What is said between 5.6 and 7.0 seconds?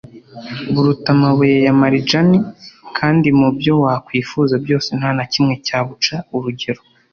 cyabuca urugero.